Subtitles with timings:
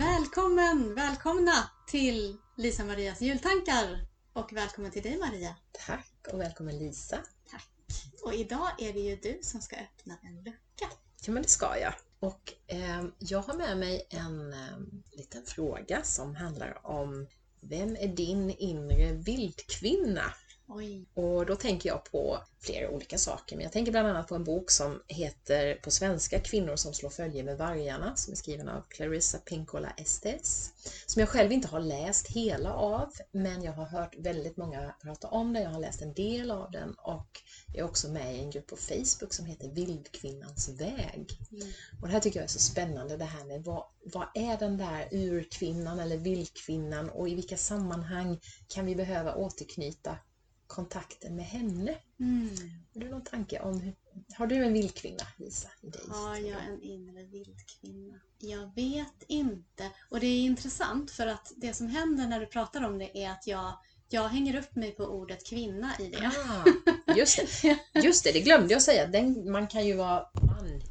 [0.00, 4.06] Välkommen, välkomna till Lisa Marias jultankar.
[4.32, 5.56] Och välkommen till dig Maria.
[5.86, 7.16] Tack och välkommen Lisa.
[7.50, 7.68] Tack.
[8.22, 10.86] Och idag är det ju du som ska öppna en lucka.
[11.26, 11.94] Ja, men det ska jag.
[12.20, 14.78] Och eh, jag har med mig en eh,
[15.12, 17.26] liten fråga som handlar om
[17.60, 20.34] Vem är din inre vildkvinna?
[20.72, 21.06] Oj.
[21.14, 24.44] Och då tänker jag på flera olika saker, men jag tänker bland annat på en
[24.44, 28.82] bok som heter på svenska Kvinnor som slår följe med vargarna, som är skriven av
[28.88, 30.72] Clarissa Pinkola Estes,
[31.06, 35.28] som jag själv inte har läst hela av, men jag har hört väldigt många prata
[35.28, 38.40] om den, jag har läst en del av den och jag är också med i
[38.40, 41.38] en grupp på Facebook som heter Vildkvinnans väg.
[41.52, 41.68] Mm.
[42.00, 44.76] Och det här tycker jag är så spännande, det här med vad, vad är den
[44.76, 50.18] där urkvinnan eller vildkvinnan och i vilka sammanhang kan vi behöva återknyta
[50.70, 51.94] kontakten med henne?
[52.20, 52.56] Mm.
[52.94, 53.94] Har du någon tanke om hur,
[54.34, 56.02] Har du en vildkvinna, Lisa, i dig?
[56.08, 58.20] Har jag en inre vildkvinna?
[58.38, 59.90] Jag vet inte.
[60.10, 63.30] Och det är intressant för att det som händer när du pratar om det är
[63.30, 63.72] att jag,
[64.08, 66.32] jag hänger upp mig på ordet kvinna i det.
[66.48, 66.64] Ah,
[67.16, 67.78] just, det.
[68.02, 69.06] just det, det glömde jag säga.
[69.06, 70.26] Den, man kan ju vara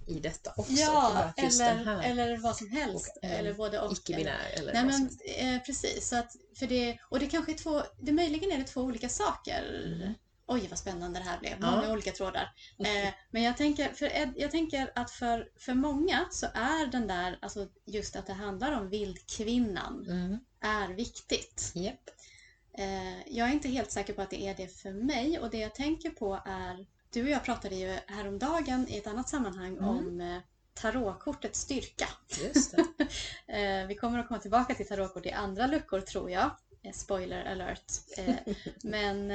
[0.10, 0.72] i detta också.
[0.72, 3.18] Ja, eller, eller vad som helst.
[3.18, 3.92] Och, eh, eller både och.
[3.92, 6.08] icke-binär eller Nej men eh, precis.
[6.10, 9.10] Så att, för det, och det kanske är två, det möjligen är det två olika
[9.10, 9.84] saker.
[9.86, 10.14] Mm.
[10.48, 11.54] Oj vad spännande det här blev.
[11.62, 11.72] Ja.
[11.72, 12.54] Många olika trådar.
[12.80, 17.40] Eh, men jag tänker, för, jag tänker att för, för många så är den där,
[17.42, 20.40] alltså just att det handlar om vildkvinnan, Mm.
[20.62, 21.72] är viktigt.
[21.76, 22.10] Japp.
[22.78, 25.58] Eh, jag är inte helt säker på att det är det för mig och det
[25.58, 29.90] jag tänker på är, du och jag pratade ju häromdagen i ett annat sammanhang Mm.
[29.90, 30.40] om eh,
[30.74, 32.08] tarotkortets styrka.
[32.44, 32.74] Just.
[33.48, 36.52] Eh, vi kommer att komma tillbaka till tarotkort i andra luckor tror jag.
[36.84, 37.92] Eh, spoiler alert.
[38.84, 39.32] Men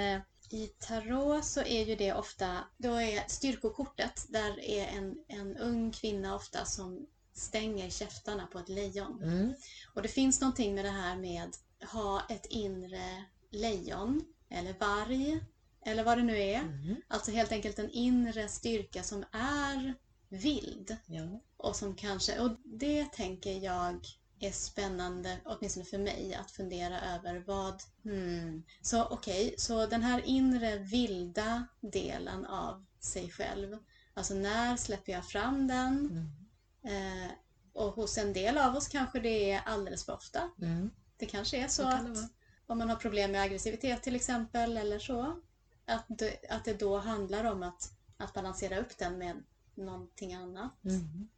[0.50, 5.92] i tarot så är ju det ofta, då är styrkokortet, där är en, en ung
[5.92, 9.22] kvinna ofta som stänger käftarna på ett lejon.
[9.22, 9.54] Mm.
[9.94, 11.56] Och det finns någonting med det här med
[11.92, 15.40] ha ett inre lejon eller varg
[15.84, 16.60] eller vad det nu är.
[16.60, 16.96] Mm.
[17.08, 19.94] Alltså helt enkelt en inre styrka som är
[20.28, 20.96] vild.
[21.06, 21.40] Ja.
[21.56, 24.06] Och som kanske, och det tänker jag
[24.40, 27.82] är spännande, åtminstone för mig, att fundera över vad...
[28.02, 28.64] Hmm.
[28.82, 33.78] Så okej, så den här inre vilda delen av sig själv,
[34.14, 36.28] alltså när släpper jag fram den?
[36.82, 37.24] Mm.
[37.24, 37.30] Eh,
[37.72, 40.50] och hos en del av oss kanske det är alldeles för ofta.
[40.62, 40.90] Mm.
[41.16, 42.18] Det kanske är så, att
[42.66, 45.40] om man har problem med aggressivitet till exempel eller så,
[45.86, 49.42] att det, att det då handlar om att, att balansera upp den med
[49.74, 50.84] någonting annat.
[50.84, 51.28] Mm.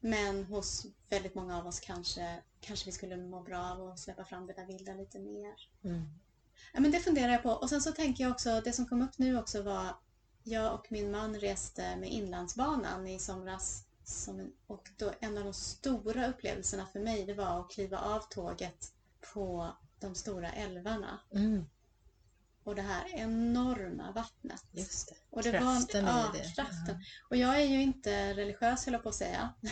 [0.00, 4.24] Men hos väldigt många av oss kanske, kanske vi skulle må bra av att släppa
[4.24, 5.54] fram det där vilda lite mer.
[5.84, 6.08] Mm.
[6.72, 7.50] Ja, men det funderar jag på.
[7.50, 9.96] Och sen så tänker jag också, det som kom upp nu också var,
[10.42, 13.84] jag och min man reste med Inlandsbanan i somras.
[14.04, 17.98] Som en, och då, en av de stora upplevelserna för mig det var att kliva
[17.98, 18.92] av tåget
[19.34, 21.20] på de stora älvarna.
[21.30, 21.64] Mm.
[22.68, 24.64] Och det här enorma vattnet.
[24.72, 25.14] Just det.
[25.30, 26.54] Och det Kraften var, ja, det.
[26.54, 27.04] Kraften.
[27.30, 29.54] Och jag är ju inte religiös höll jag på att säga.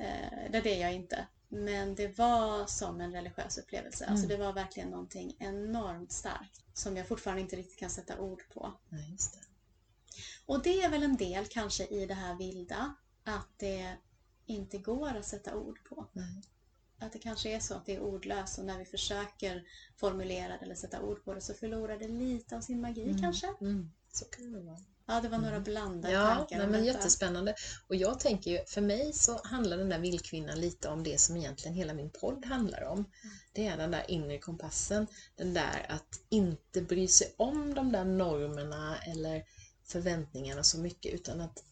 [0.00, 1.26] Eh, det är jag inte.
[1.48, 4.06] Men det var som en religiös upplevelse.
[4.06, 4.38] Alltså Mm.
[4.38, 6.60] det var verkligen någonting enormt starkt.
[6.74, 8.72] Som jag fortfarande inte riktigt kan sätta ord på.
[8.88, 9.40] Nej, just det.
[10.46, 12.94] Och det är väl en del kanske i det här vilda.
[13.24, 13.96] Att det
[14.46, 16.06] inte går att sätta ord på.
[16.12, 16.42] Nej.
[17.00, 19.62] Att det kanske är så att det är ordlöst och när vi försöker
[19.96, 23.18] formulera det eller sätta ord på det så förlorar det lite av sin magi Mm.
[23.22, 23.46] kanske.
[23.60, 23.90] Mm.
[24.12, 24.78] Så kan det vara.
[25.06, 26.58] Ja, det var några blandade Ja, tankar.
[26.58, 27.54] nej, men jättespännande.
[27.88, 31.36] Och jag tänker ju, för mig så handlar den där vildkvinnan lite om det som
[31.36, 33.04] egentligen hela min podd handlar om.
[33.52, 35.06] Det är den där inre kompassen,
[35.36, 39.42] den där att inte bry sig om de där normerna eller
[39.86, 41.64] förväntningarna så mycket utan att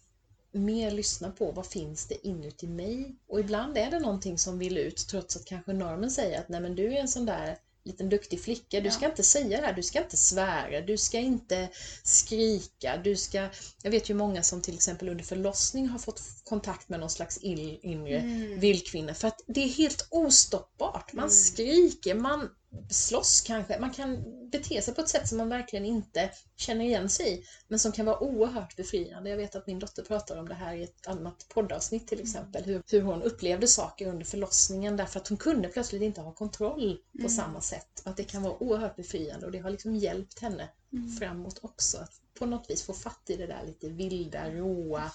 [0.58, 3.16] mer lyssna på vad finns det inuti mig.
[3.28, 6.60] Och ibland är det någonting som vill ut trots att kanske normen säger att nej
[6.60, 8.92] men du är en sån där liten duktig flicka, du Ja.
[8.92, 11.68] ska inte säga det här, du ska inte svära, du ska inte
[12.02, 13.48] skrika, du ska...
[13.82, 17.38] Jag vet ju många som till exempel under förlossning har fått kontakt med någon slags
[17.38, 18.60] inre Mm.
[18.60, 21.12] vildkvinna för att det är helt ostoppbart.
[21.12, 21.30] Man Mm.
[21.30, 22.48] skriker, man
[22.90, 27.08] slåss kanske, man kan bete sig på ett sätt som man verkligen inte känner igen
[27.08, 29.30] sig i, men som kan vara oerhört befriande.
[29.30, 32.64] Jag vet att min dotter pratar om det här i ett annat poddavsnitt till exempel,
[32.64, 36.98] hur, hur hon upplevde saker under förlossningen därför att hon kunde plötsligt inte ha kontroll
[37.12, 37.30] på Mm.
[37.30, 38.02] samma sätt.
[38.04, 41.12] Att det kan vara oerhört befriande och det har liksom hjälpt henne Mm.
[41.12, 41.98] framåt också.
[41.98, 45.10] Att på något vis få fatt i det där lite vilda, råa.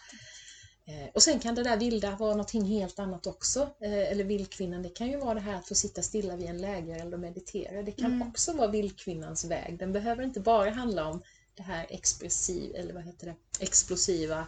[0.86, 3.62] Eh, Och sen kan det där vilda vara någonting helt annat också.
[3.82, 6.58] Eh, Eller vildkvinnan, det kan ju vara det här att få sitta stilla vid en
[6.62, 7.84] lägereld och meditera.
[7.84, 8.28] Det kan Mm.
[8.30, 9.80] också vara vildkvinnans väg.
[9.80, 11.24] Den behöver inte bara handla om
[11.56, 14.48] det här expressiv, eller vad heter det, explosiva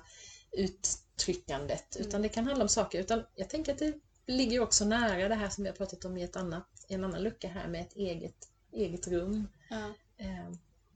[0.51, 1.95] uttryckandet.
[1.99, 2.21] Utan Mm.
[2.21, 2.99] det kan handla om saker.
[2.99, 3.93] Utan jag tänker att det
[4.27, 7.23] ligger också nära det här som vi har pratat om i ett annat, en annan
[7.23, 9.47] lucka här med ett eget, eget rum.
[9.69, 9.93] Ja.
[10.17, 10.49] Eh,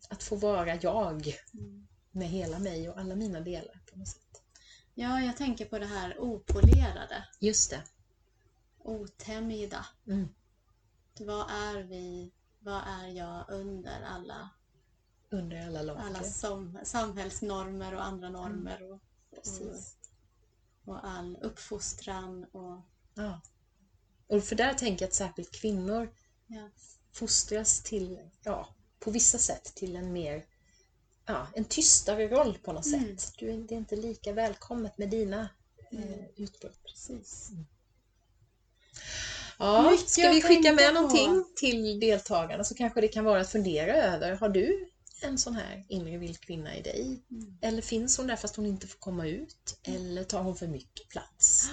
[0.09, 1.87] att få vara jag Mm.
[2.11, 4.26] med hela mig och alla mina delar på något sätt.
[4.97, 7.83] Ja, jag tänker på det här opolerade, Just det.
[8.79, 9.85] otämjda.
[10.07, 10.27] Mm.
[11.19, 12.31] Vad är vi?
[12.59, 14.49] Vad är jag under alla,
[15.29, 16.01] Under alla lager.
[16.01, 18.99] alla som, samhällsnormer och andra normer och,
[19.35, 19.95] Precis.
[20.85, 22.81] och, och all uppfostran och
[23.13, 23.41] Ja.
[24.27, 26.13] Och för där tänker jag att särskilt kvinnor
[26.47, 26.69] ja,
[27.11, 30.45] fostras till, ja, på vissa sätt till en mer,
[31.27, 33.17] ja, en tystare roll på något Mm.
[33.17, 33.33] sätt.
[33.37, 35.49] Du, är- det är inte lika välkommet med dina
[35.91, 36.03] Mm.
[36.13, 36.83] eh, utbrott.
[36.83, 37.51] precis.
[39.59, 40.93] Ja, Mycket ska vi skicka med på.
[40.93, 44.89] någonting till deltagarna så kanske det kan vara att fundera över, har du
[45.23, 47.23] en sån här inre vildkvinna i dig?
[47.31, 47.57] Mm.
[47.61, 49.79] Eller finns hon där fast hon inte får komma ut?
[49.83, 51.69] Eller tar hon för mycket plats?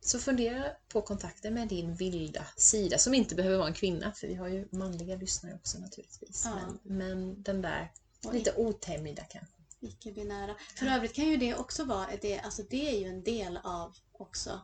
[0.00, 4.26] Så fundera på kontakter med din vilda sida, som inte behöver vara en kvinna, för
[4.26, 6.42] vi har ju manliga lyssnare också naturligtvis.
[6.44, 6.58] Ja.
[6.82, 7.92] Men, men den där
[8.26, 9.54] Och lite otämjda kanske.
[9.80, 10.54] Icke-binära.
[10.76, 13.96] För övrigt kan ju det också vara, det, alltså det är ju en del av
[14.12, 14.60] också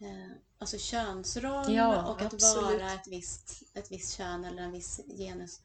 [0.00, 2.80] eh, alltså könsroll Ja, och att absolut.
[2.80, 5.60] vara ett visst, ett visst kön eller en viss genus.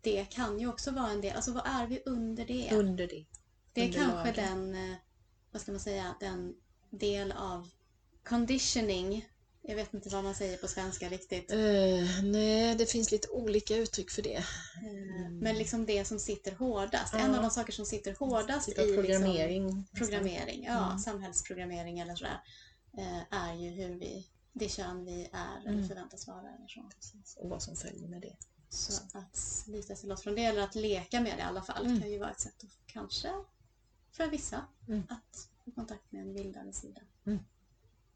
[0.00, 2.70] Det kan ju också vara en del, alltså vad är vi under det?
[2.72, 3.24] Under det.
[3.72, 4.72] det är under kanske lagen.
[4.72, 4.96] den, eh,
[5.52, 6.54] vad ska man säga, den
[6.90, 7.70] del av
[8.24, 9.28] conditioning.
[9.70, 11.50] Jag vet inte vad man säger på svenska riktigt.
[11.52, 11.58] Eh,
[12.24, 14.36] nej, det finns lite olika uttryck för det.
[14.36, 17.14] Eh, Men liksom det som sitter hårdast.
[17.14, 17.36] En Ja.
[17.36, 19.86] av de saker som sitter hårdast Typ i liksom, programmering.
[19.94, 20.98] programmering, ja, Mm.
[20.98, 22.40] samhällsprogrammering eller sådär,
[22.98, 25.88] eh, är ju hur vi, det kön vi är eller Mm.
[25.88, 26.54] förväntas vara.
[26.56, 26.90] Eller så.
[26.96, 28.36] Precis, Och vad som följer med det.
[28.68, 31.86] så att slita sig loss från det, eller att leka med det i alla fall,
[31.86, 32.00] Mm.
[32.00, 33.28] kan ju vara ett sätt att kanske,
[34.12, 35.02] för vissa, Mm.
[35.08, 37.00] att få kontakt med en vildare sida.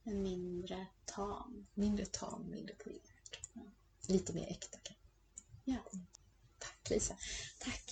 [0.04, 0.12] Mm.
[0.12, 1.66] En mindre tam.
[1.74, 3.38] Mindre tam, mindre polerat.
[3.52, 3.62] Ja.
[4.08, 5.04] Lite mer äkta kanske.
[5.64, 5.78] Ja.
[6.58, 7.16] Tack Lisa.
[7.58, 7.83] Tack!